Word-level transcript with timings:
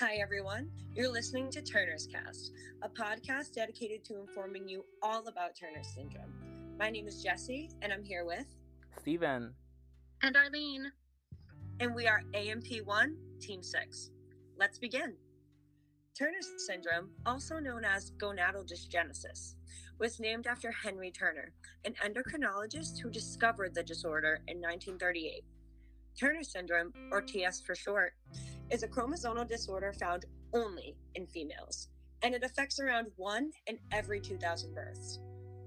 Hi, 0.00 0.18
everyone. 0.22 0.70
You're 0.94 1.10
listening 1.10 1.50
to 1.50 1.60
Turner's 1.60 2.06
Cast, 2.06 2.52
a 2.82 2.88
podcast 2.88 3.52
dedicated 3.52 4.04
to 4.04 4.20
informing 4.20 4.68
you 4.68 4.84
all 5.02 5.26
about 5.26 5.56
Turner 5.58 5.82
syndrome. 5.82 6.32
My 6.78 6.88
name 6.88 7.08
is 7.08 7.20
Jesse, 7.20 7.70
and 7.82 7.92
I'm 7.92 8.04
here 8.04 8.24
with 8.24 8.46
Steven 9.00 9.54
and 10.22 10.36
Arlene. 10.36 10.92
And 11.80 11.96
we 11.96 12.06
are 12.06 12.22
AMP1 12.32 13.16
Team 13.40 13.60
6. 13.60 14.10
Let's 14.56 14.78
begin. 14.78 15.16
Turner 16.16 16.42
syndrome, 16.58 17.10
also 17.26 17.58
known 17.58 17.84
as 17.84 18.12
gonadal 18.18 18.70
dysgenesis, 18.70 19.54
was 19.98 20.20
named 20.20 20.46
after 20.46 20.70
Henry 20.70 21.10
Turner, 21.10 21.52
an 21.84 21.94
endocrinologist 22.06 23.00
who 23.00 23.10
discovered 23.10 23.74
the 23.74 23.82
disorder 23.82 24.42
in 24.46 24.58
1938. 24.58 25.42
Turner 26.16 26.44
syndrome, 26.44 26.92
or 27.10 27.20
TS 27.20 27.60
for 27.60 27.74
short, 27.74 28.14
is 28.70 28.82
a 28.82 28.88
chromosomal 28.88 29.48
disorder 29.48 29.92
found 29.92 30.26
only 30.52 30.96
in 31.14 31.26
females, 31.26 31.88
and 32.22 32.34
it 32.34 32.42
affects 32.42 32.80
around 32.80 33.06
one 33.16 33.50
in 33.66 33.78
every 33.92 34.20
2,000 34.20 34.74
births. 34.74 35.20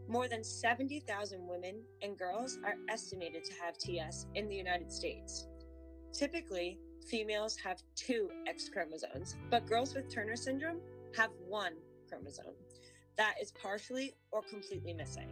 More 0.08 0.28
than 0.28 0.44
70,000 0.44 1.48
women 1.48 1.82
and 2.02 2.18
girls 2.18 2.60
are 2.66 2.76
estimated 2.90 3.44
to 3.46 3.54
have 3.62 3.78
TS 3.78 4.28
in 4.36 4.48
the 4.48 4.56
United 4.56 4.92
States. 4.92 5.48
Typically, 6.14 6.80
females 7.08 7.58
have 7.64 7.82
two 7.96 8.30
X 8.48 8.70
chromosomes, 8.70 9.36
but 9.50 9.66
girls 9.68 9.96
with 9.96 10.14
Turner 10.14 10.36
syndrome 10.36 10.82
have 11.16 11.32
one 11.48 11.74
chromosome 12.10 12.56
that 13.18 13.36
is 13.42 13.52
partially 13.52 14.14
or 14.32 14.42
completely 14.42 14.94
missing. 14.94 15.30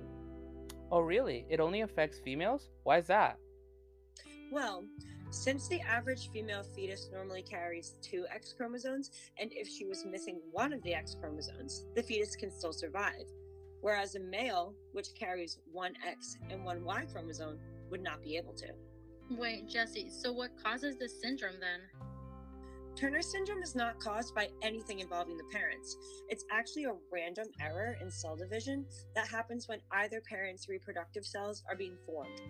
Oh, 0.92 1.00
really? 1.00 1.46
It 1.50 1.60
only 1.60 1.82
affects 1.82 2.20
females? 2.20 2.70
Why 2.84 2.98
is 2.98 3.08
that? 3.08 3.38
Well, 4.52 4.84
since 5.32 5.68
the 5.68 5.82
average 5.82 6.30
female 6.32 6.64
fetus 6.76 7.10
normally 7.12 7.44
carries 7.44 7.96
two 8.02 8.26
X 8.34 8.54
chromosomes, 8.54 9.12
and 9.38 9.52
if 9.54 9.68
she 9.68 9.86
was 9.86 10.06
missing 10.06 10.42
one 10.52 10.74
of 10.74 10.82
the 10.84 10.94
X 10.94 11.16
chromosomes, 11.20 11.86
the 11.96 12.04
fetus 12.04 12.36
can 12.36 12.52
still 12.52 12.74
survive. 12.74 13.26
Whereas 13.82 14.16
a 14.16 14.20
male, 14.20 14.74
which 14.92 15.14
carries 15.18 15.60
one 15.72 15.94
X 16.06 16.38
and 16.50 16.64
one 16.66 16.84
Y 16.84 17.06
chromosome, 17.12 17.60
would 17.90 18.04
not 18.04 18.22
be 18.22 18.38
able 18.38 18.54
to. 18.54 18.68
Wait, 19.32 19.68
Jesse, 19.70 20.10
so 20.10 20.32
what 20.32 20.52
causes 20.62 20.98
this 20.98 21.22
syndrome 21.22 21.60
then? 21.60 21.82
Turner 22.96 23.22
syndrome 23.22 23.62
is 23.64 23.76
not 23.76 24.00
caused 24.00 24.36
by 24.36 24.50
anything 24.62 25.00
involving 25.00 25.38
the 25.38 25.44
parents. 25.52 25.96
It's 26.28 26.44
actually 26.52 26.86
a 26.86 26.96
random 27.14 27.48
error 27.62 27.96
in 28.02 28.12
cell 28.12 28.36
division 28.36 28.86
that 29.16 29.28
happens 29.28 29.68
when 29.68 29.80
either 29.92 30.22
parent's 30.28 30.68
reproductive 30.68 31.26
cells 31.26 31.64
are 31.70 31.78
being 31.78 31.96
formed. 32.06 32.42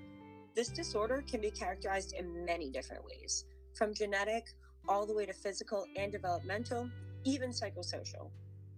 This 0.59 0.67
disorder 0.67 1.23
can 1.25 1.39
be 1.39 1.51
characterized 1.51 2.11
in 2.11 2.43
many 2.43 2.69
different 2.69 3.05
ways, 3.05 3.45
from 3.75 3.93
genetic 3.93 4.43
all 4.89 5.05
the 5.05 5.13
way 5.13 5.25
to 5.25 5.31
physical 5.31 5.85
and 5.95 6.11
developmental, 6.11 6.89
even 7.23 7.51
psychosocial. 7.51 8.29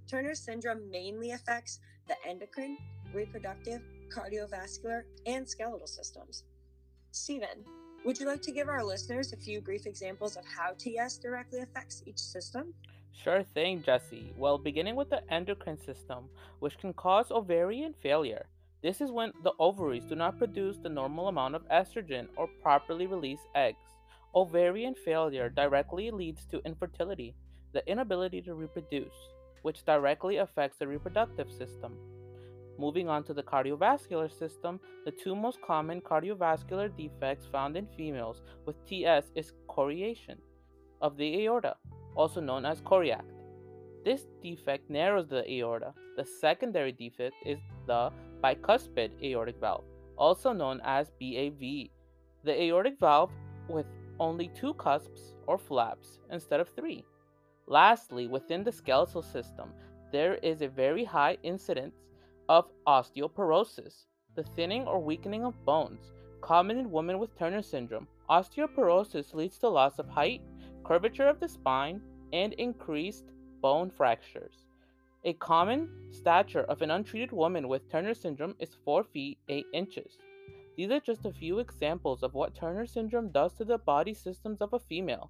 Turner 0.08 0.36
syndrome 0.36 0.92
mainly 0.92 1.32
affects 1.32 1.80
the 2.08 2.14
endocrine, 2.24 2.78
reproductive, 3.12 3.82
cardiovascular, 4.16 5.06
and 5.26 5.50
skeletal 5.50 5.88
systems. 5.88 6.44
Stephen, 7.10 7.66
would 8.06 8.20
you 8.20 8.28
like 8.28 8.44
to 8.44 8.52
give 8.52 8.70
our 8.70 8.84
listeners 8.84 9.34
a 9.34 9.38
few 9.38 9.60
brief 9.60 9.88
examples 9.88 10.38
of 10.38 10.46
how 10.46 10.74
TS 10.78 11.18
directly 11.18 11.62
affects 11.62 12.04
each 12.06 12.20
system? 12.20 12.76
Sure 13.24 13.42
thing, 13.56 13.82
Jesse. 13.82 14.36
Well, 14.38 14.60
beginning 14.60 14.96
with 14.96 15.10
the 15.10 15.24
endocrine 15.34 15.84
system, 15.84 16.30
which 16.60 16.78
can 16.78 16.94
cause 16.94 17.32
ovarian 17.32 17.96
failure. 18.04 18.46
This 18.84 19.00
is 19.00 19.12
when 19.12 19.32
the 19.44 19.54
ovaries 19.60 20.06
do 20.06 20.16
not 20.16 20.40
produce 20.40 20.78
the 20.78 20.90
normal 20.90 21.28
amount 21.28 21.56
of 21.56 21.68
estrogen 21.70 22.28
or 22.36 22.48
properly 22.64 23.06
release 23.06 23.42
eggs. 23.54 23.86
Ovarian 24.34 24.96
failure 24.96 25.50
directly 25.50 26.10
leads 26.10 26.46
to 26.46 26.66
infertility, 26.66 27.36
the 27.74 27.88
inability 27.88 28.42
to 28.42 28.56
reproduce, 28.56 29.14
which 29.62 29.86
directly 29.86 30.38
affects 30.38 30.78
the 30.78 30.88
reproductive 30.88 31.52
system. 31.52 31.96
Moving 32.80 33.08
on 33.08 33.24
to 33.26 33.34
the 33.36 33.44
cardiovascular 33.44 34.32
system, 34.36 34.80
the 35.06 35.12
two 35.12 35.36
most 35.36 35.62
common 35.62 36.02
cardiovascular 36.02 36.90
defects 36.98 37.46
found 37.46 37.78
in 37.78 37.86
females 37.96 38.42
with 38.66 38.84
TS 38.88 39.26
is 39.36 39.54
coarctation 39.70 40.38
of 41.02 41.18
the 41.18 41.44
aorta, 41.44 41.76
also 42.16 42.42
known 42.42 42.66
as 42.66 42.82
choriact. 42.82 43.30
This 44.04 44.26
defect 44.42 44.90
narrows 44.90 45.28
the 45.28 45.48
aorta. 45.52 45.94
The 46.18 46.26
secondary 46.26 46.92
defect 46.92 47.36
is 47.46 47.60
the 47.86 48.12
bicuspid 48.44 49.12
aortic 49.24 49.60
valve, 49.60 49.84
also 50.18 50.52
known 50.52 50.82
as 50.84 51.12
BAV. 51.20 51.90
The 52.44 52.62
aortic 52.64 53.00
valve 53.00 53.32
with 53.68 53.86
only 54.20 54.50
two 54.50 54.74
cusps 54.76 55.34
or 55.48 55.58
flaps 55.58 56.20
instead 56.32 56.60
of 56.60 56.70
three. 56.70 57.04
Lastly, 57.68 58.28
within 58.28 58.64
the 58.64 58.72
skeletal 58.72 59.22
system, 59.22 59.74
there 60.12 60.36
is 60.36 60.62
a 60.62 60.68
very 60.68 61.04
high 61.04 61.38
incidence 61.44 61.96
of 62.50 62.66
osteoporosis, 62.88 64.06
the 64.36 64.44
thinning 64.44 64.86
or 64.88 65.00
weakening 65.00 65.46
of 65.46 65.66
bones, 65.66 66.12
common 66.42 66.78
in 66.78 66.92
women 66.92 67.18
with 67.20 67.38
Turner 67.38 67.62
syndrome. 67.62 68.08
Osteoporosis 68.30 69.34
leads 69.34 69.58
to 69.60 69.70
loss 69.70 70.00
of 70.00 70.10
height, 70.10 70.42
curvature 70.84 71.28
of 71.28 71.40
the 71.40 71.48
spine, 71.48 72.02
and 72.34 72.54
increased 72.54 73.32
bone 73.62 73.90
fractures. 73.90 74.68
A 75.24 75.34
common 75.34 75.88
stature 76.12 76.64
of 76.64 76.82
an 76.82 76.90
untreated 76.90 77.32
woman 77.32 77.68
with 77.68 77.88
Turner 77.92 78.16
syndrome 78.16 78.56
is 78.60 78.76
4 78.84 79.04
feet 79.04 79.38
8 79.50 79.66
inches. 79.72 80.18
These 80.76 80.90
are 80.90 81.00
just 81.00 81.26
a 81.26 81.32
few 81.32 81.60
examples 81.60 82.24
of 82.24 82.34
what 82.34 82.56
Turner 82.56 82.88
syndrome 82.88 83.30
does 83.30 83.54
to 83.54 83.66
the 83.66 83.78
body 83.78 84.16
systems 84.16 84.62
of 84.62 84.74
a 84.74 84.80
female. 84.80 85.30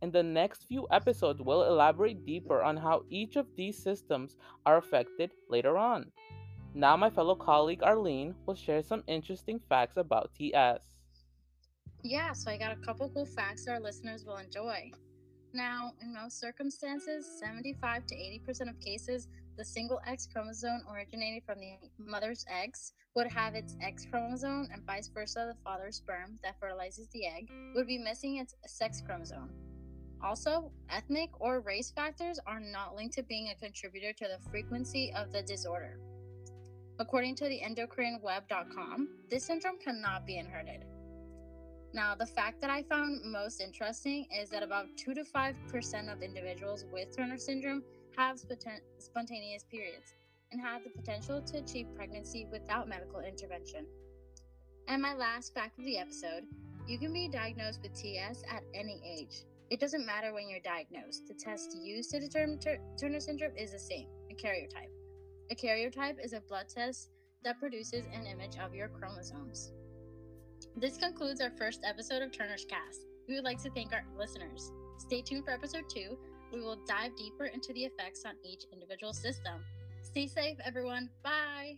In 0.00 0.12
the 0.12 0.22
next 0.22 0.66
few 0.68 0.86
episodes, 0.92 1.42
we'll 1.42 1.64
elaborate 1.64 2.24
deeper 2.24 2.62
on 2.62 2.76
how 2.76 3.02
each 3.10 3.34
of 3.34 3.46
these 3.56 3.82
systems 3.82 4.36
are 4.64 4.76
affected 4.76 5.32
later 5.48 5.76
on. 5.76 6.12
Now, 6.74 6.96
my 6.96 7.10
fellow 7.10 7.34
colleague 7.34 7.82
Arlene 7.82 8.36
will 8.46 8.54
share 8.54 8.82
some 8.82 9.02
interesting 9.08 9.60
facts 9.68 9.96
about 9.96 10.30
TS. 10.36 10.82
Yeah, 12.04 12.32
so 12.32 12.50
I 12.50 12.58
got 12.58 12.70
a 12.70 12.80
couple 12.86 13.10
cool 13.10 13.26
facts 13.26 13.66
our 13.66 13.80
listeners 13.80 14.24
will 14.24 14.36
enjoy. 14.36 14.92
Now, 15.54 15.92
in 16.00 16.14
most 16.14 16.40
circumstances, 16.40 17.26
75 17.38 18.06
to 18.06 18.14
80% 18.14 18.70
of 18.70 18.80
cases, 18.80 19.28
the 19.58 19.64
single 19.64 20.00
X 20.06 20.26
chromosome 20.32 20.80
originating 20.90 21.42
from 21.44 21.58
the 21.58 21.76
mother's 21.98 22.44
eggs 22.48 22.94
would 23.14 23.26
have 23.26 23.54
its 23.54 23.76
X 23.82 24.06
chromosome, 24.10 24.68
and 24.72 24.82
vice 24.86 25.08
versa, 25.08 25.52
the 25.52 25.62
father's 25.62 25.96
sperm 25.96 26.38
that 26.42 26.58
fertilizes 26.58 27.08
the 27.08 27.26
egg 27.26 27.50
would 27.74 27.86
be 27.86 27.98
missing 27.98 28.38
its 28.38 28.54
sex 28.66 29.02
chromosome. 29.04 29.50
Also, 30.22 30.70
ethnic 30.88 31.28
or 31.38 31.60
race 31.60 31.90
factors 31.90 32.38
are 32.46 32.60
not 32.60 32.94
linked 32.94 33.14
to 33.16 33.22
being 33.22 33.48
a 33.48 33.62
contributor 33.62 34.12
to 34.14 34.24
the 34.24 34.50
frequency 34.50 35.12
of 35.14 35.32
the 35.32 35.42
disorder. 35.42 35.98
According 36.98 37.34
to 37.36 37.48
the 37.48 37.60
endocrineweb.com, 37.60 39.08
this 39.28 39.44
syndrome 39.44 39.78
cannot 39.78 40.24
be 40.24 40.38
inherited. 40.38 40.84
Now, 41.94 42.14
the 42.14 42.26
fact 42.26 42.60
that 42.62 42.70
I 42.70 42.82
found 42.82 43.20
most 43.24 43.60
interesting 43.60 44.26
is 44.34 44.48
that 44.50 44.62
about 44.62 44.86
2 44.96 45.12
to 45.14 45.24
5% 45.24 46.12
of 46.12 46.22
individuals 46.22 46.86
with 46.90 47.14
Turner 47.14 47.36
syndrome 47.36 47.82
have 48.16 48.38
spontaneous 48.98 49.64
periods 49.70 50.14
and 50.52 50.60
have 50.60 50.84
the 50.84 50.90
potential 50.90 51.42
to 51.42 51.58
achieve 51.58 51.86
pregnancy 51.94 52.46
without 52.50 52.88
medical 52.88 53.20
intervention. 53.20 53.86
And 54.88 55.02
my 55.02 55.14
last 55.14 55.54
fact 55.54 55.78
of 55.78 55.84
the 55.84 55.98
episode 55.98 56.44
you 56.86 56.98
can 56.98 57.12
be 57.12 57.28
diagnosed 57.28 57.80
with 57.82 57.94
TS 57.94 58.42
at 58.50 58.64
any 58.74 59.00
age. 59.06 59.44
It 59.70 59.78
doesn't 59.78 60.04
matter 60.04 60.32
when 60.32 60.48
you're 60.48 60.60
diagnosed. 60.60 61.28
The 61.28 61.34
test 61.34 61.76
used 61.80 62.10
to 62.10 62.20
determine 62.20 62.58
Turner 62.98 63.20
syndrome 63.20 63.56
is 63.56 63.72
the 63.72 63.78
same 63.78 64.08
a 64.30 64.34
karyotype. 64.34 64.90
A 65.50 65.54
karyotype 65.54 66.22
is 66.22 66.32
a 66.32 66.40
blood 66.40 66.68
test 66.68 67.10
that 67.44 67.60
produces 67.60 68.06
an 68.12 68.26
image 68.26 68.56
of 68.58 68.74
your 68.74 68.88
chromosomes. 68.88 69.72
This 70.82 70.96
concludes 70.96 71.40
our 71.40 71.52
first 71.56 71.82
episode 71.84 72.22
of 72.22 72.32
Turner's 72.32 72.64
Cast. 72.64 73.06
We 73.28 73.36
would 73.36 73.44
like 73.44 73.62
to 73.62 73.70
thank 73.70 73.92
our 73.92 74.02
listeners. 74.18 74.72
Stay 74.98 75.22
tuned 75.22 75.44
for 75.44 75.52
episode 75.52 75.84
two. 75.88 76.18
We 76.52 76.60
will 76.60 76.82
dive 76.88 77.14
deeper 77.16 77.44
into 77.44 77.72
the 77.72 77.84
effects 77.84 78.24
on 78.26 78.34
each 78.44 78.64
individual 78.72 79.12
system. 79.12 79.62
Stay 80.02 80.26
safe, 80.26 80.56
everyone. 80.64 81.08
Bye. 81.22 81.76